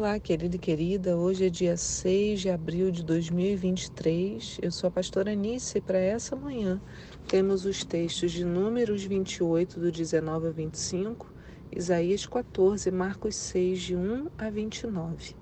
Olá, 0.00 0.18
querido 0.18 0.56
e 0.56 0.58
querida. 0.58 1.14
Hoje 1.14 1.44
é 1.44 1.50
dia 1.50 1.76
6 1.76 2.40
de 2.40 2.48
abril 2.48 2.90
de 2.90 3.04
2023. 3.04 4.58
Eu 4.62 4.72
sou 4.72 4.88
a 4.88 4.90
pastora 4.90 5.32
Anice 5.32 5.76
e 5.76 5.80
para 5.82 5.98
essa 5.98 6.34
manhã 6.34 6.80
temos 7.28 7.66
os 7.66 7.84
textos 7.84 8.32
de 8.32 8.42
Números 8.42 9.04
28, 9.04 9.78
do 9.78 9.92
19 9.92 10.48
a 10.48 10.50
25, 10.52 11.30
Isaías 11.70 12.24
14, 12.24 12.90
Marcos 12.90 13.36
6, 13.36 13.78
de 13.78 13.94
1 13.94 14.28
a 14.38 14.48
29. 14.48 15.36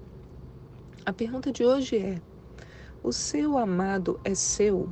A 1.06 1.12
pergunta 1.12 1.52
de 1.52 1.64
hoje 1.64 1.96
é: 1.96 2.20
O 3.00 3.12
seu 3.12 3.56
amado 3.56 4.18
é 4.24 4.34
seu? 4.34 4.88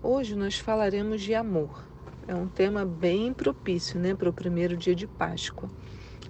Hoje 0.00 0.36
nós 0.36 0.56
falaremos 0.56 1.22
de 1.22 1.34
amor. 1.34 1.88
É 2.28 2.36
um 2.36 2.46
tema 2.46 2.86
bem 2.86 3.32
propício 3.32 3.98
né, 3.98 4.14
para 4.14 4.30
o 4.30 4.32
primeiro 4.32 4.76
dia 4.76 4.94
de 4.94 5.08
Páscoa. 5.08 5.68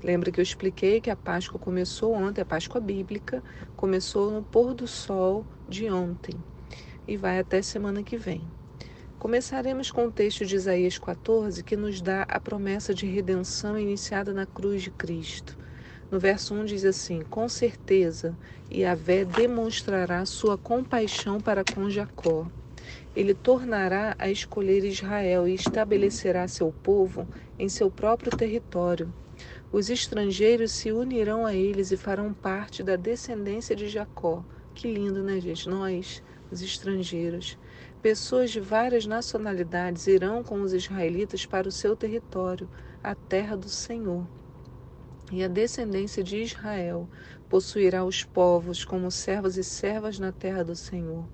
Lembra 0.04 0.30
que 0.30 0.38
eu 0.38 0.42
expliquei 0.42 1.00
que 1.00 1.08
a 1.08 1.16
Páscoa 1.16 1.58
começou 1.58 2.12
ontem, 2.12 2.42
a 2.42 2.44
Páscoa 2.44 2.78
bíblica 2.78 3.42
começou 3.74 4.30
no 4.30 4.42
pôr 4.42 4.74
do 4.74 4.86
sol 4.86 5.46
de 5.66 5.90
ontem 5.90 6.34
e 7.08 7.16
vai 7.16 7.38
até 7.38 7.62
semana 7.62 8.02
que 8.02 8.18
vem. 8.18 8.42
Começaremos 9.18 9.90
com 9.90 10.04
o 10.04 10.12
texto 10.12 10.44
de 10.44 10.56
Isaías 10.56 10.98
14, 10.98 11.64
que 11.64 11.74
nos 11.74 12.02
dá 12.02 12.20
a 12.28 12.38
promessa 12.38 12.92
de 12.92 13.06
redenção 13.06 13.78
iniciada 13.78 14.34
na 14.34 14.44
cruz 14.44 14.82
de 14.82 14.90
Cristo. 14.90 15.56
No 16.10 16.20
verso 16.20 16.52
1 16.52 16.66
diz 16.66 16.84
assim: 16.84 17.22
Com 17.22 17.48
certeza, 17.48 18.36
Yahvé 18.70 19.24
demonstrará 19.24 20.26
sua 20.26 20.58
compaixão 20.58 21.40
para 21.40 21.64
com 21.64 21.88
Jacó. 21.88 22.46
Ele 23.16 23.32
tornará 23.32 24.14
a 24.18 24.28
escolher 24.28 24.84
Israel 24.84 25.48
e 25.48 25.54
estabelecerá 25.54 26.46
seu 26.46 26.70
povo 26.82 27.26
em 27.58 27.70
seu 27.70 27.90
próprio 27.90 28.30
território. 28.30 29.10
Os 29.74 29.90
estrangeiros 29.90 30.70
se 30.70 30.92
unirão 30.92 31.44
a 31.44 31.52
eles 31.52 31.90
e 31.90 31.96
farão 31.96 32.32
parte 32.32 32.80
da 32.80 32.94
descendência 32.94 33.74
de 33.74 33.88
Jacó. 33.88 34.44
Que 34.72 34.86
lindo, 34.86 35.20
né, 35.20 35.40
gente? 35.40 35.68
Nós, 35.68 36.22
os 36.48 36.62
estrangeiros. 36.62 37.58
Pessoas 38.00 38.52
de 38.52 38.60
várias 38.60 39.04
nacionalidades 39.04 40.06
irão 40.06 40.44
com 40.44 40.62
os 40.62 40.72
israelitas 40.72 41.44
para 41.44 41.66
o 41.66 41.72
seu 41.72 41.96
território, 41.96 42.70
a 43.02 43.16
terra 43.16 43.56
do 43.56 43.68
Senhor. 43.68 44.24
E 45.32 45.42
a 45.42 45.48
descendência 45.48 46.22
de 46.22 46.36
Israel 46.36 47.08
possuirá 47.48 48.04
os 48.04 48.22
povos 48.22 48.84
como 48.84 49.10
servos 49.10 49.56
e 49.56 49.64
servas 49.64 50.20
na 50.20 50.30
terra 50.30 50.62
do 50.62 50.76
Senhor. 50.76 51.28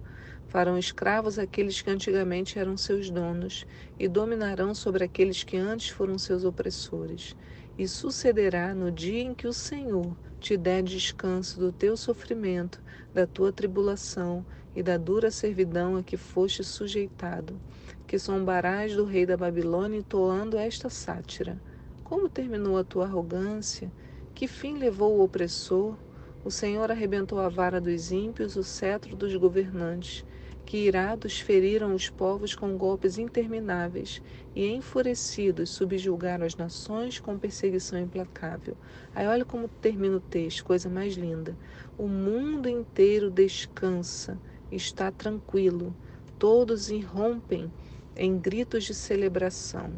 Farão 0.48 0.78
escravos 0.78 1.38
aqueles 1.38 1.82
que 1.82 1.90
antigamente 1.90 2.58
eram 2.58 2.74
seus 2.74 3.10
donos 3.10 3.66
e 3.98 4.08
dominarão 4.08 4.74
sobre 4.74 5.04
aqueles 5.04 5.44
que 5.44 5.58
antes 5.58 5.90
foram 5.90 6.18
seus 6.18 6.42
opressores. 6.42 7.36
E 7.76 7.88
sucederá 7.88 8.74
no 8.74 8.90
dia 8.90 9.22
em 9.22 9.34
que 9.34 9.46
o 9.46 9.52
Senhor 9.52 10.16
te 10.38 10.56
der 10.56 10.82
descanso 10.82 11.58
do 11.58 11.72
teu 11.72 11.96
sofrimento, 11.96 12.82
da 13.12 13.26
tua 13.26 13.52
tribulação 13.52 14.44
e 14.74 14.82
da 14.82 14.96
dura 14.96 15.30
servidão 15.30 15.96
a 15.96 16.02
que 16.02 16.16
foste 16.16 16.62
sujeitado, 16.64 17.60
que 18.06 18.16
zombarás 18.18 18.94
do 18.94 19.04
rei 19.04 19.26
da 19.26 19.36
Babilônia 19.36 19.98
entoando 19.98 20.56
esta 20.56 20.88
sátira. 20.88 21.60
Como 22.02 22.28
terminou 22.28 22.78
a 22.78 22.84
tua 22.84 23.04
arrogância? 23.04 23.92
Que 24.34 24.46
fim 24.46 24.78
levou 24.78 25.18
o 25.18 25.22
opressor? 25.22 25.96
O 26.42 26.50
Senhor 26.50 26.90
arrebentou 26.90 27.38
a 27.38 27.48
vara 27.48 27.80
dos 27.80 28.10
ímpios, 28.10 28.56
o 28.56 28.64
cetro 28.64 29.14
dos 29.14 29.34
governantes 29.36 30.24
que 30.70 30.86
irados 30.86 31.40
feriram 31.40 31.96
os 31.96 32.08
povos 32.08 32.54
com 32.54 32.78
golpes 32.78 33.18
intermináveis 33.18 34.22
e 34.54 34.68
enfurecidos 34.68 35.70
subjugaram 35.70 36.46
as 36.46 36.54
nações 36.54 37.18
com 37.18 37.36
perseguição 37.36 37.98
implacável. 37.98 38.76
Aí 39.12 39.26
olha 39.26 39.44
como 39.44 39.66
termina 39.66 40.18
o 40.18 40.20
texto, 40.20 40.64
coisa 40.64 40.88
mais 40.88 41.14
linda. 41.14 41.56
O 41.98 42.06
mundo 42.06 42.68
inteiro 42.68 43.32
descansa, 43.32 44.38
está 44.70 45.10
tranquilo, 45.10 45.92
todos 46.38 46.88
irrompem 46.88 47.68
em 48.14 48.38
gritos 48.38 48.84
de 48.84 48.94
celebração. 48.94 49.90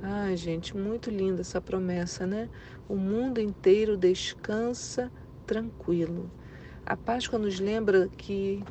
Ah, 0.00 0.32
gente, 0.36 0.76
muito 0.76 1.10
linda 1.10 1.40
essa 1.40 1.60
promessa, 1.60 2.24
né? 2.24 2.48
O 2.88 2.94
mundo 2.94 3.40
inteiro 3.40 3.96
descansa 3.96 5.10
tranquilo. 5.44 6.30
A 6.86 6.96
Páscoa 6.96 7.38
nos 7.38 7.58
lembra 7.58 8.08
que 8.16 8.62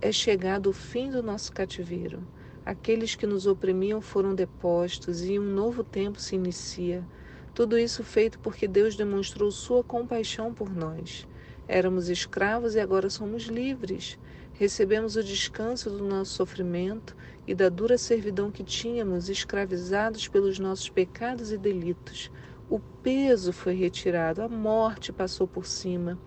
é 0.00 0.12
chegado 0.12 0.70
o 0.70 0.72
fim 0.72 1.10
do 1.10 1.22
nosso 1.22 1.52
cativeiro. 1.52 2.22
Aqueles 2.64 3.14
que 3.14 3.26
nos 3.26 3.46
oprimiam 3.46 4.00
foram 4.00 4.34
depostos 4.34 5.24
e 5.24 5.38
um 5.38 5.44
novo 5.44 5.82
tempo 5.82 6.20
se 6.20 6.36
inicia. 6.36 7.04
Tudo 7.52 7.76
isso 7.76 8.04
feito 8.04 8.38
porque 8.38 8.68
Deus 8.68 8.94
demonstrou 8.94 9.50
sua 9.50 9.82
compaixão 9.82 10.54
por 10.54 10.70
nós. 10.70 11.26
Éramos 11.66 12.08
escravos 12.08 12.76
e 12.76 12.80
agora 12.80 13.10
somos 13.10 13.44
livres. 13.44 14.18
Recebemos 14.52 15.16
o 15.16 15.24
descanso 15.24 15.90
do 15.90 16.04
nosso 16.04 16.34
sofrimento 16.34 17.16
e 17.46 17.54
da 17.54 17.68
dura 17.68 17.98
servidão 17.98 18.50
que 18.50 18.62
tínhamos, 18.62 19.28
escravizados 19.28 20.28
pelos 20.28 20.58
nossos 20.58 20.88
pecados 20.88 21.50
e 21.50 21.58
delitos. 21.58 22.30
O 22.70 22.78
peso 22.78 23.52
foi 23.52 23.74
retirado, 23.74 24.42
a 24.42 24.48
morte 24.48 25.12
passou 25.12 25.48
por 25.48 25.66
cima 25.66 26.18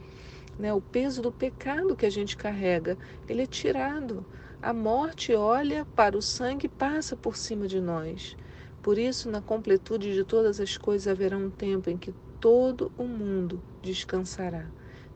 né? 0.57 0.73
O 0.73 0.81
peso 0.81 1.22
do 1.22 1.31
pecado 1.31 1.95
que 1.95 2.06
a 2.06 2.09
gente 2.09 2.38
carrega, 2.38 2.97
ele 3.28 3.44
é 3.44 3.47
tirado. 3.47 4.25
A 4.62 4.73
morte 4.73 5.34
olha 5.34 5.85
para 5.95 6.17
o 6.17 6.22
sangue 6.22 6.67
e 6.67 6.69
passa 6.69 7.16
por 7.16 7.35
cima 7.35 7.67
de 7.67 7.81
nós. 7.81 8.38
Por 8.81 8.97
isso, 8.97 9.29
na 9.29 9.41
completude 9.41 10.13
de 10.13 10.23
todas 10.23 10.59
as 10.59 10.78
coisas, 10.78 11.07
haverá 11.07 11.38
um 11.38 11.50
tempo 11.50 11.89
em 11.89 11.97
que 11.97 12.13
todo 12.39 12.91
o 12.97 13.03
mundo 13.03 13.62
descansará. 13.81 14.66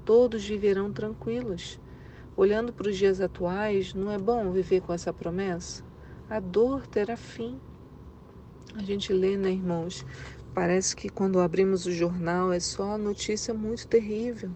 Todos 0.04 0.46
viverão 0.46 0.92
tranquilos. 0.92 1.80
Olhando 2.36 2.74
para 2.74 2.90
os 2.90 2.98
dias 2.98 3.22
atuais, 3.22 3.94
não 3.94 4.12
é 4.12 4.18
bom 4.18 4.52
viver 4.52 4.82
com 4.82 4.94
essa 4.94 5.14
promessa? 5.14 5.84
A 6.30 6.40
dor 6.40 6.86
terá 6.88 7.16
fim. 7.16 7.60
A 8.76 8.84
gente 8.84 9.14
lê, 9.14 9.38
né, 9.38 9.52
irmãos? 9.52 10.06
Parece 10.54 10.96
que 10.96 11.10
quando 11.10 11.40
abrimos 11.40 11.86
o 11.86 11.92
jornal 11.92 12.52
é 12.52 12.60
só 12.60 12.98
notícia 12.98 13.54
muito 13.54 13.88
terrível 13.88 14.52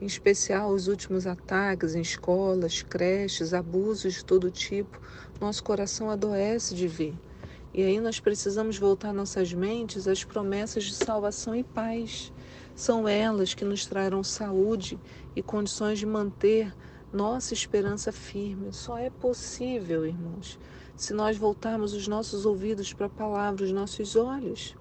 em 0.00 0.06
especial 0.06 0.70
os 0.70 0.88
últimos 0.88 1.26
ataques 1.26 1.94
em 1.94 2.00
escolas, 2.00 2.82
creches, 2.82 3.54
abusos 3.54 4.14
de 4.14 4.24
todo 4.24 4.50
tipo, 4.50 5.00
nosso 5.40 5.62
coração 5.62 6.10
adoece 6.10 6.74
de 6.74 6.88
ver. 6.88 7.14
E 7.74 7.82
aí 7.82 7.98
nós 8.00 8.20
precisamos 8.20 8.76
voltar 8.76 9.14
nossas 9.14 9.52
mentes 9.52 10.06
às 10.06 10.22
promessas 10.22 10.84
de 10.84 10.94
salvação 10.94 11.54
e 11.54 11.64
paz. 11.64 12.32
São 12.74 13.08
elas 13.08 13.54
que 13.54 13.64
nos 13.64 13.86
trarão 13.86 14.22
saúde 14.22 14.98
e 15.34 15.42
condições 15.42 15.98
de 15.98 16.04
manter 16.04 16.74
nossa 17.12 17.54
esperança 17.54 18.12
firme. 18.12 18.72
Só 18.72 18.98
é 18.98 19.08
possível, 19.08 20.04
irmãos, 20.06 20.58
se 20.96 21.14
nós 21.14 21.36
voltarmos 21.36 21.94
os 21.94 22.06
nossos 22.06 22.44
ouvidos 22.44 22.92
para 22.92 23.06
a 23.06 23.10
palavra, 23.10 23.64
os 23.64 23.72
nossos 23.72 24.16
olhos. 24.16 24.76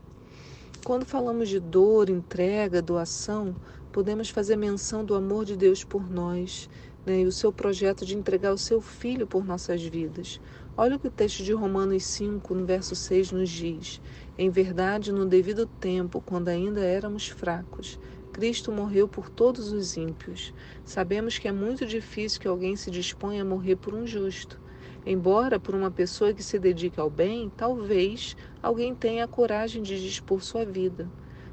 Quando 0.84 1.06
falamos 1.06 1.48
de 1.48 1.60
dor, 1.60 2.10
entrega, 2.10 2.82
doação, 2.82 3.56
podemos 3.92 4.30
fazer 4.30 4.56
menção 4.56 5.04
do 5.04 5.14
amor 5.14 5.44
de 5.44 5.58
Deus 5.58 5.84
por 5.84 6.10
nós 6.10 6.70
né, 7.06 7.22
e 7.22 7.26
o 7.26 7.32
seu 7.32 7.52
projeto 7.52 8.06
de 8.06 8.16
entregar 8.16 8.54
o 8.54 8.58
seu 8.58 8.80
Filho 8.82 9.28
por 9.28 9.46
nossas 9.46 9.84
vidas. 9.84 10.40
Olha 10.78 10.96
o 10.96 11.00
que 11.00 11.08
o 11.08 11.12
texto 11.12 11.44
de 11.44 11.52
Romanos 11.52 12.06
5, 12.06 12.54
no 12.56 12.66
verso 12.66 12.96
6, 12.96 13.34
nos 13.34 13.50
diz: 13.50 14.02
Em 14.38 14.50
verdade, 14.50 15.12
no 15.12 15.26
devido 15.26 15.66
tempo, 15.66 16.22
quando 16.26 16.48
ainda 16.48 16.80
éramos 16.80 17.28
fracos, 17.28 18.00
Cristo 18.32 18.72
morreu 18.72 19.08
por 19.08 19.30
todos 19.30 19.74
os 19.74 19.98
ímpios. 19.98 20.54
Sabemos 20.86 21.38
que 21.38 21.48
é 21.48 21.52
muito 21.52 21.86
difícil 21.86 22.40
que 22.40 22.48
alguém 22.48 22.78
se 22.78 22.90
disponha 22.90 23.42
a 23.42 23.46
morrer 23.46 23.76
por 23.76 23.94
um 23.94 24.08
justo. 24.08 24.60
Embora 25.06 25.60
por 25.60 25.76
uma 25.76 25.92
pessoa 25.92 26.34
que 26.34 26.44
se 26.44 26.58
dedique 26.58 27.00
ao 27.00 27.10
bem, 27.10 27.52
talvez 27.58 28.38
alguém 28.62 28.96
tenha 28.96 29.26
a 29.26 29.28
coragem 29.28 29.82
de 29.82 30.00
dispor 30.00 30.42
sua 30.42 30.64
vida. 30.64 31.10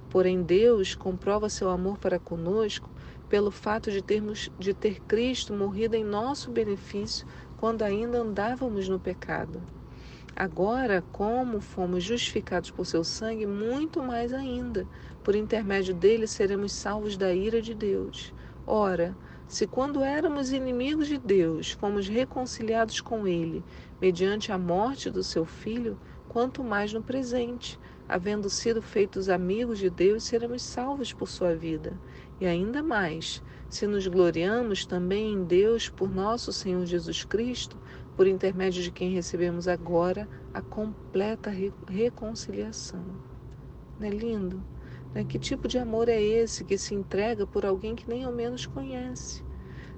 Porém, 0.08 0.42
Deus 0.42 0.94
comprova 0.94 1.48
seu 1.50 1.68
amor 1.68 1.98
para 1.98 2.18
conosco 2.18 2.90
pelo 3.28 3.50
fato 3.50 3.90
de 3.90 4.02
termos 4.02 4.48
de 4.58 4.72
ter 4.72 5.00
Cristo 5.06 5.52
morrido 5.52 5.96
em 5.96 6.04
nosso 6.04 6.50
benefício 6.50 7.26
quando 7.56 7.82
ainda 7.82 8.18
andávamos 8.18 8.88
no 8.88 8.98
pecado. 8.98 9.66
Agora, 10.34 11.04
como 11.12 11.60
fomos 11.60 12.04
justificados 12.04 12.70
por 12.70 12.86
seu 12.86 13.02
sangue, 13.04 13.46
muito 13.46 14.02
mais 14.02 14.32
ainda, 14.32 14.88
por 15.22 15.34
intermédio 15.34 15.94
dele 15.94 16.26
seremos 16.26 16.72
salvos 16.72 17.16
da 17.16 17.34
ira 17.34 17.60
de 17.60 17.74
Deus. 17.74 18.32
Ora, 18.64 19.18
se 19.48 19.66
quando 19.66 20.04
éramos 20.04 20.52
inimigos 20.52 21.08
de 21.08 21.16
Deus, 21.16 21.70
fomos 21.70 22.06
reconciliados 22.06 23.00
com 23.00 23.26
ele 23.26 23.64
mediante 23.98 24.52
a 24.52 24.58
morte 24.58 25.10
do 25.10 25.24
seu 25.24 25.46
filho, 25.46 25.98
quanto 26.28 26.62
mais 26.62 26.92
no 26.92 27.02
presente, 27.02 27.80
havendo 28.06 28.50
sido 28.50 28.82
feitos 28.82 29.30
amigos 29.30 29.78
de 29.78 29.88
Deus, 29.88 30.24
seremos 30.24 30.62
salvos 30.62 31.14
por 31.14 31.26
sua 31.26 31.54
vida. 31.56 31.98
E 32.38 32.46
ainda 32.46 32.82
mais, 32.82 33.42
se 33.70 33.86
nos 33.86 34.06
gloriamos 34.06 34.84
também 34.84 35.32
em 35.32 35.44
Deus 35.44 35.88
por 35.88 36.14
nosso 36.14 36.52
Senhor 36.52 36.84
Jesus 36.84 37.24
Cristo, 37.24 37.78
por 38.14 38.26
intermédio 38.26 38.82
de 38.82 38.90
quem 38.90 39.12
recebemos 39.14 39.66
agora 39.66 40.28
a 40.52 40.60
completa 40.60 41.50
reconciliação. 41.86 43.02
Não 43.98 44.06
é 44.06 44.10
lindo? 44.10 44.62
Né? 45.18 45.24
Que 45.24 45.36
tipo 45.36 45.66
de 45.66 45.78
amor 45.78 46.08
é 46.08 46.22
esse 46.22 46.64
que 46.64 46.78
se 46.78 46.94
entrega 46.94 47.44
por 47.44 47.66
alguém 47.66 47.96
que 47.96 48.08
nem 48.08 48.22
ao 48.22 48.32
menos 48.32 48.66
conhece? 48.66 49.42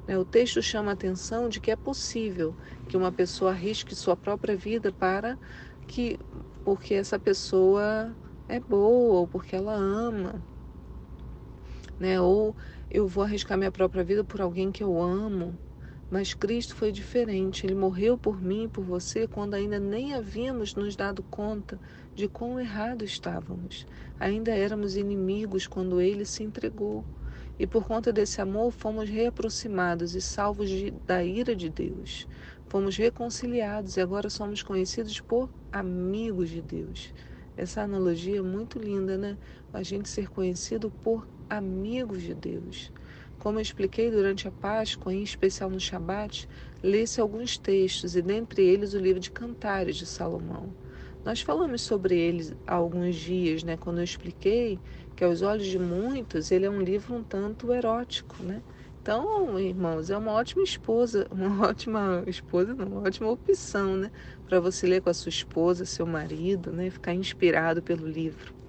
Né? 0.06 0.16
O 0.16 0.24
texto 0.24 0.62
chama 0.62 0.92
a 0.92 0.94
atenção 0.94 1.46
de 1.46 1.60
que 1.60 1.70
é 1.70 1.76
possível 1.76 2.56
que 2.88 2.96
uma 2.96 3.12
pessoa 3.12 3.50
arrisque 3.50 3.94
sua 3.94 4.16
própria 4.16 4.56
vida 4.56 4.90
para 4.90 5.38
que, 5.86 6.18
porque 6.64 6.94
essa 6.94 7.18
pessoa 7.18 8.16
é 8.48 8.58
boa 8.60 9.20
ou 9.20 9.28
porque 9.28 9.54
ela 9.54 9.74
ama, 9.74 10.42
né? 11.98 12.18
Ou 12.18 12.56
eu 12.90 13.06
vou 13.06 13.22
arriscar 13.22 13.58
minha 13.58 13.70
própria 13.70 14.02
vida 14.02 14.24
por 14.24 14.40
alguém 14.40 14.72
que 14.72 14.82
eu 14.82 15.02
amo. 15.02 15.54
Mas 16.10 16.34
Cristo 16.34 16.74
foi 16.74 16.90
diferente. 16.90 17.64
Ele 17.64 17.74
morreu 17.74 18.18
por 18.18 18.42
mim 18.42 18.64
e 18.64 18.68
por 18.68 18.84
você 18.84 19.28
quando 19.28 19.54
ainda 19.54 19.78
nem 19.78 20.12
havíamos 20.14 20.74
nos 20.74 20.96
dado 20.96 21.22
conta 21.30 21.80
de 22.14 22.28
quão 22.28 22.58
errado 22.58 23.04
estávamos. 23.04 23.86
Ainda 24.18 24.50
éramos 24.50 24.96
inimigos 24.96 25.68
quando 25.68 26.00
ele 26.00 26.26
se 26.26 26.42
entregou. 26.42 27.06
E 27.58 27.66
por 27.66 27.86
conta 27.86 28.12
desse 28.12 28.40
amor 28.40 28.72
fomos 28.72 29.08
reaproximados 29.08 30.14
e 30.14 30.20
salvos 30.20 30.68
de, 30.68 30.90
da 31.06 31.22
ira 31.22 31.54
de 31.54 31.70
Deus. 31.70 32.26
Fomos 32.68 32.96
reconciliados 32.96 33.96
e 33.96 34.00
agora 34.00 34.28
somos 34.30 34.62
conhecidos 34.62 35.20
por 35.20 35.50
amigos 35.70 36.50
de 36.50 36.60
Deus. 36.62 37.14
Essa 37.56 37.82
analogia 37.82 38.38
é 38.38 38.42
muito 38.42 38.78
linda, 38.78 39.16
né? 39.18 39.38
A 39.72 39.82
gente 39.82 40.08
ser 40.08 40.28
conhecido 40.28 40.90
por 40.90 41.28
amigos 41.48 42.22
de 42.22 42.34
Deus. 42.34 42.90
Como 43.40 43.58
eu 43.58 43.62
expliquei 43.62 44.10
durante 44.10 44.46
a 44.46 44.52
Páscoa, 44.52 45.14
em 45.14 45.22
especial 45.22 45.70
no 45.70 45.80
Shabat, 45.80 46.46
lê-se 46.82 47.22
alguns 47.22 47.56
textos, 47.58 48.14
e 48.14 48.20
dentre 48.20 48.62
eles 48.62 48.92
o 48.92 48.98
livro 48.98 49.18
de 49.18 49.30
Cantares 49.30 49.96
de 49.96 50.04
Salomão. 50.06 50.76
Nós 51.24 51.40
falamos 51.40 51.80
sobre 51.80 52.18
ele 52.18 52.54
há 52.66 52.74
alguns 52.74 53.16
dias, 53.16 53.62
né, 53.64 53.78
quando 53.78 53.96
eu 53.98 54.04
expliquei 54.04 54.78
que 55.16 55.24
aos 55.24 55.40
olhos 55.40 55.66
de 55.66 55.78
muitos 55.78 56.50
ele 56.50 56.66
é 56.66 56.70
um 56.70 56.82
livro 56.82 57.14
um 57.14 57.24
tanto 57.24 57.72
erótico, 57.72 58.42
né? 58.42 58.62
Então, 59.00 59.58
irmãos, 59.58 60.10
é 60.10 60.18
uma 60.18 60.32
ótima 60.32 60.62
esposa, 60.62 61.26
uma 61.32 61.66
ótima 61.66 62.22
esposa, 62.26 62.74
uma 62.74 63.00
ótima 63.00 63.30
opção, 63.30 63.96
né, 63.96 64.10
para 64.44 64.60
você 64.60 64.86
ler 64.86 65.00
com 65.00 65.08
a 65.10 65.14
sua 65.14 65.30
esposa, 65.30 65.86
seu 65.86 66.06
marido, 66.06 66.72
né, 66.72 66.90
ficar 66.90 67.14
inspirado 67.14 67.82
pelo 67.82 68.06
livro. 68.06 68.59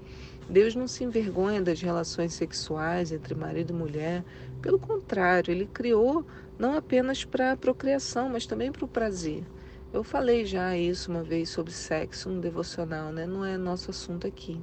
Deus 0.49 0.75
não 0.75 0.87
se 0.87 1.03
envergonha 1.03 1.61
das 1.61 1.81
relações 1.81 2.33
sexuais 2.33 3.11
entre 3.11 3.33
marido 3.33 3.71
e 3.71 3.75
mulher. 3.75 4.23
Pelo 4.61 4.79
contrário, 4.79 5.51
ele 5.51 5.65
criou 5.65 6.25
não 6.59 6.75
apenas 6.75 7.23
para 7.23 7.53
a 7.53 7.57
procriação, 7.57 8.29
mas 8.29 8.45
também 8.45 8.71
para 8.71 8.85
o 8.85 8.87
prazer. 8.87 9.43
Eu 9.93 10.03
falei 10.03 10.45
já 10.45 10.77
isso 10.77 11.11
uma 11.11 11.23
vez 11.23 11.49
sobre 11.49 11.73
sexo 11.73 12.29
no 12.29 12.39
devocional, 12.39 13.11
né? 13.11 13.25
Não 13.25 13.43
é 13.43 13.57
nosso 13.57 13.91
assunto 13.91 14.25
aqui. 14.27 14.61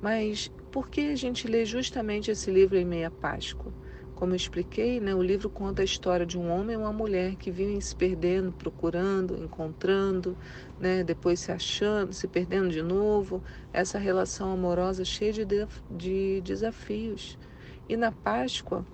Mas 0.00 0.50
por 0.70 0.88
que 0.88 1.12
a 1.12 1.16
gente 1.16 1.46
lê 1.46 1.64
justamente 1.64 2.30
esse 2.30 2.50
livro 2.50 2.76
em 2.76 2.84
meia 2.84 3.10
Páscoa? 3.10 3.72
Como 4.16 4.32
eu 4.32 4.36
expliquei, 4.36 4.98
né, 4.98 5.14
o 5.14 5.22
livro 5.22 5.50
conta 5.50 5.82
a 5.82 5.84
história 5.84 6.24
de 6.24 6.38
um 6.38 6.50
homem 6.50 6.72
e 6.72 6.78
uma 6.78 6.92
mulher 6.92 7.36
que 7.36 7.50
vivem 7.50 7.78
se 7.82 7.94
perdendo, 7.94 8.50
procurando, 8.50 9.36
encontrando, 9.36 10.34
né, 10.80 11.04
depois 11.04 11.38
se 11.38 11.52
achando, 11.52 12.14
se 12.14 12.26
perdendo 12.26 12.70
de 12.70 12.80
novo. 12.80 13.44
Essa 13.74 13.98
relação 13.98 14.50
amorosa 14.50 15.04
cheia 15.04 15.34
de, 15.34 15.44
de 15.90 16.40
desafios. 16.40 17.38
E 17.86 17.94
na 17.94 18.10
Páscoa, 18.10 18.86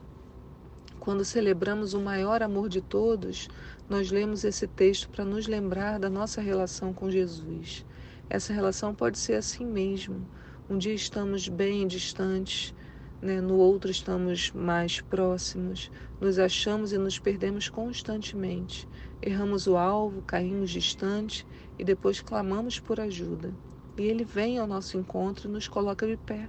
quando 0.98 1.24
celebramos 1.24 1.94
o 1.94 2.00
maior 2.00 2.42
amor 2.42 2.68
de 2.68 2.80
todos, 2.80 3.46
nós 3.88 4.10
lemos 4.10 4.42
esse 4.42 4.66
texto 4.66 5.08
para 5.08 5.24
nos 5.24 5.46
lembrar 5.46 6.00
da 6.00 6.10
nossa 6.10 6.40
relação 6.40 6.92
com 6.92 7.08
Jesus. 7.08 7.86
Essa 8.28 8.52
relação 8.52 8.92
pode 8.92 9.18
ser 9.18 9.34
assim 9.34 9.64
mesmo. 9.64 10.26
Um 10.68 10.76
dia 10.76 10.94
estamos 10.94 11.46
bem 11.46 11.86
distantes, 11.86 12.74
né? 13.22 13.40
no 13.40 13.54
outro 13.54 13.88
estamos 13.88 14.50
mais 14.50 15.00
próximos, 15.00 15.90
nos 16.20 16.38
achamos 16.40 16.92
e 16.92 16.98
nos 16.98 17.20
perdemos 17.20 17.68
constantemente. 17.68 18.88
Erramos 19.22 19.68
o 19.68 19.76
alvo, 19.76 20.22
caímos 20.22 20.70
distante 20.70 21.46
e 21.78 21.84
depois 21.84 22.20
clamamos 22.20 22.80
por 22.80 22.98
ajuda. 22.98 23.54
E 23.96 24.02
ele 24.02 24.24
vem 24.24 24.58
ao 24.58 24.66
nosso 24.66 24.98
encontro 24.98 25.48
e 25.48 25.52
nos 25.52 25.68
coloca 25.68 26.04
de 26.04 26.16
pé. 26.16 26.48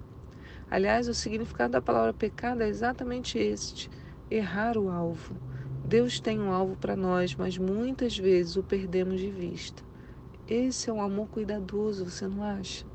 Aliás, 0.71 1.07
o 1.07 1.13
significado 1.13 1.73
da 1.73 1.81
palavra 1.81 2.13
pecado 2.13 2.63
é 2.63 2.67
exatamente 2.67 3.37
este: 3.37 3.91
errar 4.31 4.75
o 4.75 4.89
alvo. 4.89 5.35
Deus 5.85 6.19
tem 6.19 6.39
um 6.39 6.51
alvo 6.51 6.75
para 6.77 6.95
nós, 6.95 7.35
mas 7.35 7.57
muitas 7.57 8.17
vezes 8.17 8.55
o 8.55 8.63
perdemos 8.63 9.19
de 9.19 9.29
vista. 9.29 9.83
Esse 10.47 10.89
é 10.89 10.93
um 10.93 11.01
amor 11.01 11.27
cuidadoso, 11.27 12.09
você 12.09 12.27
não 12.27 12.41
acha? 12.41 12.85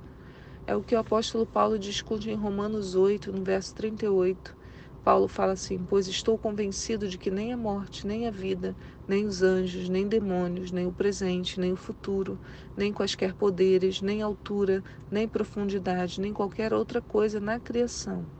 É 0.69 0.76
o 0.76 0.82
que 0.82 0.94
o 0.94 0.99
apóstolo 0.99 1.47
Paulo 1.47 1.79
discute 1.79 2.29
em 2.29 2.35
Romanos 2.35 2.94
8, 2.94 3.32
no 3.32 3.43
verso 3.43 3.75
38. 3.75 4.55
Paulo 5.03 5.26
fala 5.26 5.53
assim: 5.55 5.82
Pois 5.87 6.06
estou 6.06 6.38
convencido 6.38 7.09
de 7.09 7.17
que 7.17 7.31
nem 7.31 7.55
a 7.55 7.56
morte, 7.56 8.06
nem 8.06 8.26
a 8.26 8.31
vida, 8.31 8.76
nem 9.06 9.25
os 9.25 9.43
anjos, 9.43 9.88
nem 9.88 10.06
demônios, 10.06 10.70
nem 10.70 10.87
o 10.87 10.93
presente, 10.93 11.59
nem 11.59 11.73
o 11.73 11.76
futuro, 11.76 12.38
nem 12.76 12.93
quaisquer 12.93 13.32
poderes, 13.32 14.03
nem 14.03 14.20
altura, 14.20 14.85
nem 15.11 15.26
profundidade, 15.26 16.20
nem 16.20 16.35
qualquer 16.35 16.75
outra 16.75 17.00
coisa 17.00 17.41
na 17.41 17.59
criação 17.59 18.31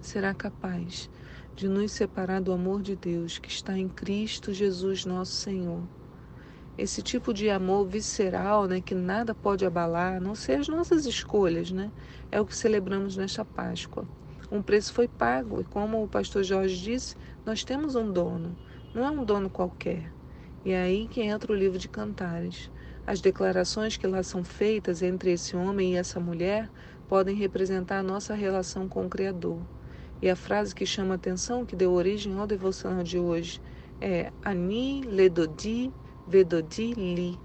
será 0.00 0.34
capaz 0.34 1.08
de 1.54 1.68
nos 1.68 1.92
separar 1.92 2.40
do 2.40 2.50
amor 2.50 2.82
de 2.82 2.96
Deus 2.96 3.38
que 3.38 3.48
está 3.48 3.78
em 3.78 3.88
Cristo 3.88 4.52
Jesus, 4.52 5.04
nosso 5.04 5.32
Senhor 5.32 5.88
esse 6.78 7.02
tipo 7.02 7.34
de 7.34 7.50
amor 7.50 7.88
visceral, 7.88 8.68
né, 8.68 8.80
que 8.80 8.94
nada 8.94 9.34
pode 9.34 9.66
abalar, 9.66 10.16
a 10.16 10.20
não 10.20 10.36
ser 10.36 10.60
as 10.60 10.68
nossas 10.68 11.06
escolhas, 11.06 11.72
né? 11.72 11.90
É 12.30 12.40
o 12.40 12.46
que 12.46 12.54
celebramos 12.54 13.16
nesta 13.16 13.44
Páscoa. 13.44 14.06
Um 14.50 14.62
preço 14.62 14.92
foi 14.92 15.08
pago 15.08 15.60
e 15.60 15.64
como 15.64 16.02
o 16.02 16.08
pastor 16.08 16.44
Jorge 16.44 16.80
disse, 16.80 17.16
nós 17.44 17.64
temos 17.64 17.96
um 17.96 18.12
dono. 18.12 18.56
Não 18.94 19.04
é 19.04 19.10
um 19.10 19.24
dono 19.24 19.50
qualquer. 19.50 20.12
E 20.64 20.70
é 20.70 20.80
aí 20.80 21.08
que 21.08 21.20
entra 21.20 21.52
o 21.52 21.56
livro 21.56 21.78
de 21.78 21.88
Cantares. 21.88 22.70
As 23.04 23.20
declarações 23.20 23.96
que 23.96 24.06
lá 24.06 24.22
são 24.22 24.44
feitas 24.44 25.02
entre 25.02 25.32
esse 25.32 25.56
homem 25.56 25.94
e 25.94 25.96
essa 25.96 26.20
mulher 26.20 26.70
podem 27.08 27.34
representar 27.34 27.98
a 27.98 28.02
nossa 28.04 28.34
relação 28.34 28.88
com 28.88 29.04
o 29.04 29.08
Criador. 29.10 29.60
E 30.22 30.30
a 30.30 30.36
frase 30.36 30.74
que 30.74 30.86
chama 30.86 31.14
a 31.14 31.16
atenção, 31.16 31.66
que 31.66 31.74
deu 31.74 31.92
origem 31.92 32.38
ao 32.38 32.46
devocional 32.46 33.02
de 33.02 33.18
hoje, 33.18 33.60
é 34.00 34.32
Ani 34.44 35.02
Ledodi 35.02 35.92
Vedodi 36.28 36.92
li. 36.92 37.40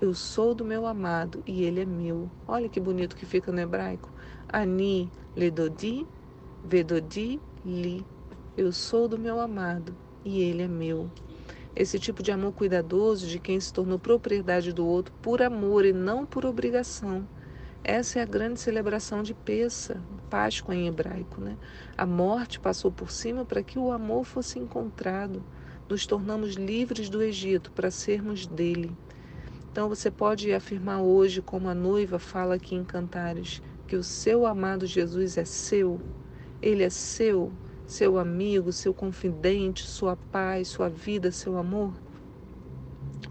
Eu 0.00 0.12
sou 0.12 0.56
do 0.56 0.64
meu 0.64 0.86
amado 0.86 1.40
e 1.46 1.62
ele 1.62 1.82
é 1.82 1.84
meu. 1.84 2.28
Olha 2.48 2.68
que 2.68 2.80
bonito 2.80 3.14
que 3.14 3.24
fica 3.24 3.52
no 3.52 3.60
hebraico. 3.60 4.10
Ani 4.48 5.08
ledodi, 5.36 6.04
vedodi 6.64 7.40
li. 7.64 8.04
Eu 8.56 8.72
sou 8.72 9.06
do 9.06 9.16
meu 9.16 9.38
amado 9.38 9.94
e 10.24 10.40
ele 10.40 10.64
é 10.64 10.66
meu. 10.66 11.08
Esse 11.76 11.96
tipo 11.96 12.24
de 12.24 12.32
amor 12.32 12.54
cuidadoso 12.54 13.28
de 13.28 13.38
quem 13.38 13.60
se 13.60 13.72
tornou 13.72 14.00
propriedade 14.00 14.72
do 14.72 14.84
outro 14.84 15.14
por 15.22 15.40
amor 15.40 15.84
e 15.84 15.92
não 15.92 16.26
por 16.26 16.44
obrigação. 16.44 17.28
Essa 17.84 18.18
é 18.18 18.22
a 18.22 18.26
grande 18.26 18.58
celebração 18.58 19.22
de 19.22 19.32
Peça, 19.32 20.02
Páscoa 20.28 20.74
em 20.74 20.88
hebraico. 20.88 21.40
Né? 21.40 21.56
A 21.96 22.04
morte 22.04 22.58
passou 22.58 22.90
por 22.90 23.12
cima 23.12 23.44
para 23.44 23.62
que 23.62 23.78
o 23.78 23.92
amor 23.92 24.24
fosse 24.24 24.58
encontrado 24.58 25.40
nos 25.88 26.06
tornamos 26.06 26.54
livres 26.54 27.08
do 27.08 27.22
Egito 27.22 27.70
para 27.72 27.90
sermos 27.90 28.46
dele. 28.46 28.90
Então 29.70 29.88
você 29.88 30.10
pode 30.10 30.52
afirmar 30.52 31.02
hoje, 31.02 31.42
como 31.42 31.68
a 31.68 31.74
noiva 31.74 32.18
fala 32.18 32.54
aqui 32.54 32.74
em 32.74 32.84
Cantares, 32.84 33.60
que 33.86 33.96
o 33.96 34.02
seu 34.02 34.46
amado 34.46 34.86
Jesus 34.86 35.36
é 35.36 35.44
seu, 35.44 36.00
ele 36.62 36.82
é 36.82 36.90
seu, 36.90 37.52
seu 37.86 38.18
amigo, 38.18 38.72
seu 38.72 38.94
confidente, 38.94 39.86
sua 39.86 40.16
paz, 40.16 40.68
sua 40.68 40.88
vida, 40.88 41.30
seu 41.30 41.58
amor. 41.58 41.92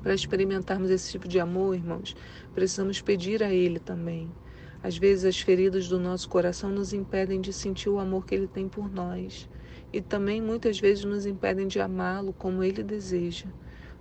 Para 0.01 0.13
experimentarmos 0.13 0.89
esse 0.89 1.11
tipo 1.11 1.27
de 1.27 1.39
amor, 1.39 1.75
irmãos, 1.75 2.15
precisamos 2.53 3.01
pedir 3.01 3.41
a 3.41 3.51
Ele 3.51 3.79
também. 3.79 4.29
Às 4.83 4.97
vezes, 4.97 5.23
as 5.23 5.39
feridas 5.39 5.87
do 5.87 5.97
nosso 5.97 6.27
coração 6.27 6.69
nos 6.69 6.91
impedem 6.91 7.39
de 7.39 7.53
sentir 7.53 7.89
o 7.89 7.99
amor 7.99 8.25
que 8.25 8.35
Ele 8.35 8.47
tem 8.47 8.67
por 8.67 8.91
nós 8.91 9.47
e 9.93 10.01
também 10.01 10.41
muitas 10.41 10.79
vezes 10.79 11.05
nos 11.05 11.27
impedem 11.27 11.67
de 11.67 11.79
amá-lo 11.79 12.33
como 12.33 12.63
ele 12.63 12.81
deseja. 12.81 13.45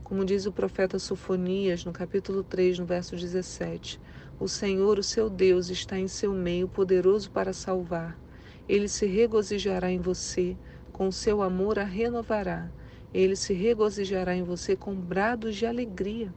Como 0.03 0.25
diz 0.25 0.47
o 0.47 0.53
profeta 0.53 0.99
Sofonias, 0.99 1.85
no 1.85 1.93
capítulo 1.93 2.43
3, 2.43 2.79
no 2.79 2.87
verso 2.87 3.15
17: 3.15 4.01
O 4.41 4.49
Senhor, 4.49 4.99
o 4.99 5.03
seu 5.03 5.29
Deus, 5.29 5.69
está 5.69 5.99
em 5.99 6.09
seu 6.09 6.33
meio, 6.33 6.67
poderoso 6.67 7.31
para 7.31 7.53
salvar. 7.53 8.19
Ele 8.67 8.89
se 8.89 9.05
regozijará 9.05 9.91
em 9.91 9.99
você, 9.99 10.57
com 10.93 11.13
seu 11.13 11.43
amor 11.43 11.79
a 11.79 11.85
renovará. 11.85 12.71
Ele 13.13 13.37
se 13.37 13.53
regozijará 13.53 14.35
em 14.35 14.43
você 14.43 14.75
com 14.75 14.95
brados 14.95 15.57
de 15.57 15.67
alegria. 15.67 16.33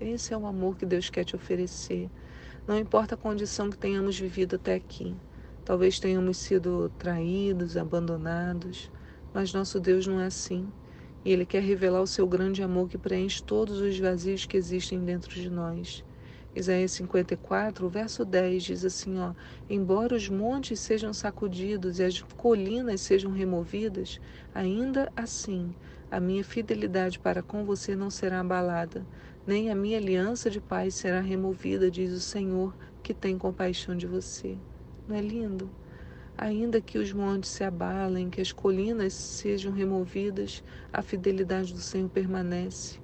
Esse 0.00 0.32
é 0.32 0.38
o 0.38 0.46
amor 0.46 0.76
que 0.76 0.86
Deus 0.86 1.10
quer 1.10 1.24
te 1.24 1.36
oferecer. 1.36 2.08
Não 2.66 2.78
importa 2.78 3.14
a 3.14 3.18
condição 3.18 3.68
que 3.68 3.76
tenhamos 3.76 4.18
vivido 4.18 4.56
até 4.56 4.74
aqui. 4.74 5.14
Talvez 5.68 6.00
tenhamos 6.00 6.38
sido 6.38 6.88
traídos, 6.96 7.76
abandonados, 7.76 8.90
mas 9.34 9.52
nosso 9.52 9.78
Deus 9.78 10.06
não 10.06 10.18
é 10.18 10.24
assim. 10.24 10.72
E 11.22 11.30
Ele 11.30 11.44
quer 11.44 11.62
revelar 11.62 12.00
o 12.00 12.06
seu 12.06 12.26
grande 12.26 12.62
amor 12.62 12.88
que 12.88 12.96
preenche 12.96 13.42
todos 13.42 13.78
os 13.78 13.98
vazios 13.98 14.46
que 14.46 14.56
existem 14.56 15.04
dentro 15.04 15.28
de 15.28 15.50
nós. 15.50 16.02
Isaías 16.56 16.92
54, 16.92 17.84
o 17.84 17.90
verso 17.90 18.24
10 18.24 18.64
diz 18.64 18.82
assim, 18.82 19.18
ó: 19.18 19.34
Embora 19.68 20.16
os 20.16 20.30
montes 20.30 20.80
sejam 20.80 21.12
sacudidos 21.12 21.98
e 21.98 22.04
as 22.04 22.22
colinas 22.34 23.02
sejam 23.02 23.30
removidas, 23.30 24.18
ainda 24.54 25.12
assim 25.14 25.76
a 26.10 26.18
minha 26.18 26.44
fidelidade 26.44 27.18
para 27.18 27.42
com 27.42 27.62
você 27.62 27.94
não 27.94 28.08
será 28.08 28.40
abalada, 28.40 29.06
nem 29.46 29.70
a 29.70 29.74
minha 29.74 29.98
aliança 29.98 30.48
de 30.48 30.62
paz 30.62 30.94
será 30.94 31.20
removida, 31.20 31.90
diz 31.90 32.10
o 32.14 32.22
Senhor, 32.22 32.74
que 33.02 33.12
tem 33.12 33.36
compaixão 33.36 33.94
de 33.94 34.06
você. 34.06 34.58
Não 35.08 35.16
é 35.16 35.22
lindo? 35.22 35.70
Ainda 36.36 36.82
que 36.82 36.98
os 36.98 37.14
montes 37.14 37.48
se 37.48 37.64
abalem, 37.64 38.28
que 38.28 38.42
as 38.42 38.52
colinas 38.52 39.14
sejam 39.14 39.72
removidas, 39.72 40.62
a 40.92 41.00
fidelidade 41.00 41.72
do 41.72 41.80
Senhor 41.80 42.10
permanece. 42.10 42.98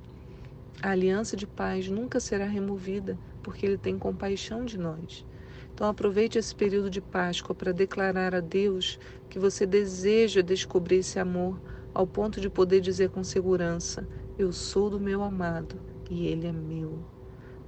A 0.82 0.90
aliança 0.90 1.34
de 1.34 1.46
paz 1.46 1.88
nunca 1.88 2.20
será 2.20 2.44
removida, 2.44 3.18
porque 3.42 3.64
Ele 3.64 3.78
tem 3.78 3.98
compaixão 3.98 4.66
de 4.66 4.76
nós. 4.76 5.24
Então 5.72 5.88
aproveite 5.88 6.38
esse 6.38 6.54
período 6.54 6.90
de 6.90 7.00
Páscoa 7.00 7.54
para 7.54 7.72
declarar 7.72 8.34
a 8.34 8.40
Deus 8.40 8.98
que 9.30 9.38
você 9.38 9.64
deseja 9.64 10.42
descobrir 10.42 10.96
esse 10.96 11.18
amor 11.18 11.58
ao 11.94 12.06
ponto 12.06 12.38
de 12.38 12.50
poder 12.50 12.82
dizer 12.82 13.08
com 13.08 13.24
segurança: 13.24 14.06
Eu 14.36 14.52
sou 14.52 14.90
do 14.90 15.00
meu 15.00 15.22
amado 15.22 15.80
e 16.10 16.26
ele 16.26 16.46
é 16.46 16.52
meu. 16.52 17.13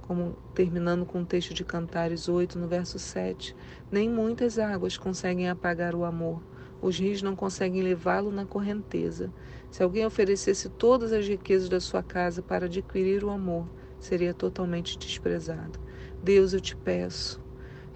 Como 0.07 0.37
terminando 0.53 1.05
com 1.05 1.21
o 1.21 1.25
texto 1.25 1.53
de 1.53 1.65
Cantares 1.65 2.29
8, 2.29 2.57
no 2.57 2.67
verso 2.67 2.97
7, 2.97 3.53
nem 3.91 4.09
muitas 4.09 4.57
águas 4.57 4.97
conseguem 4.97 5.49
apagar 5.49 5.93
o 5.95 6.05
amor. 6.05 6.47
Os 6.81 6.97
rios 6.97 7.21
não 7.21 7.35
conseguem 7.35 7.81
levá-lo 7.81 8.31
na 8.31 8.45
correnteza. 8.47 9.33
Se 9.69 9.83
alguém 9.83 10.05
oferecesse 10.05 10.69
todas 10.69 11.11
as 11.11 11.27
riquezas 11.27 11.67
da 11.67 11.81
sua 11.81 12.03
casa 12.03 12.41
para 12.41 12.67
adquirir 12.67 13.23
o 13.25 13.29
amor, 13.29 13.69
seria 13.99 14.33
totalmente 14.33 14.97
desprezado. 14.97 15.77
Deus, 16.21 16.53
eu 16.53 16.61
te 16.61 16.75
peço, 16.77 17.41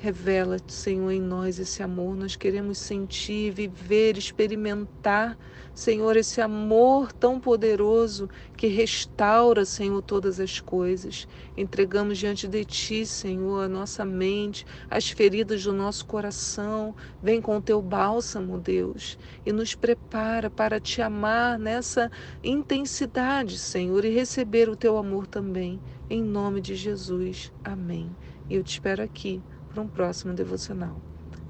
Revela-te, 0.02 0.74
Senhor, 0.74 1.12
em 1.12 1.22
nós 1.22 1.60
esse 1.60 1.84
amor. 1.84 2.16
Nós 2.16 2.36
queremos 2.36 2.80
sentir, 2.80 3.52
viver, 3.52 4.18
experimentar, 4.18 5.38
Senhor, 5.76 6.18
esse 6.18 6.42
amor 6.42 7.14
tão 7.14 7.40
poderoso 7.40 8.28
que 8.58 8.66
restaura, 8.66 9.64
Senhor, 9.64 10.02
todas 10.02 10.40
as 10.40 10.60
coisas. 10.60 11.28
Entregamos 11.56 12.18
diante 12.18 12.48
de 12.48 12.66
Ti, 12.66 13.06
Senhor, 13.06 13.66
a 13.66 13.70
nossa 13.70 14.04
mente, 14.04 14.66
as 14.90 15.08
feridas 15.08 15.64
do 15.66 15.72
nosso 15.72 16.04
coração. 16.08 16.96
Vem 17.22 17.40
com 17.40 17.58
o 17.58 17.62
Teu 17.62 17.80
bálsamo, 17.80 18.58
Deus, 18.58 19.20
e 19.46 19.54
nos 19.54 19.76
prepara 19.76 20.50
para 20.50 20.80
Te 20.80 21.00
amar 21.00 21.60
nessa 21.60 22.10
intensidade, 22.44 23.56
Senhor, 23.56 24.04
e 24.04 24.10
receber 24.10 24.68
o 24.68 24.76
Teu 24.76 24.98
amor 24.98 25.28
também. 25.28 25.80
Em 26.10 26.24
nome 26.24 26.60
de 26.60 26.74
Jesus. 26.74 27.54
Amém. 27.64 28.10
Eu 28.50 28.64
te 28.64 28.72
espero 28.72 29.04
aqui 29.04 29.44
para 29.72 29.82
um 29.82 29.88
próximo 29.88 30.34
devocional. 30.34 31.02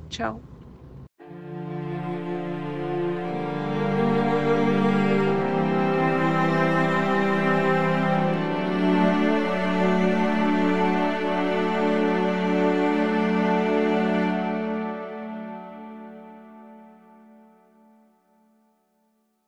Tchau! 0.10 0.51